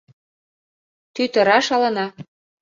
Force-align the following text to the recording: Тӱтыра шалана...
Тӱтыра 1.13 1.57
шалана... 1.67 2.07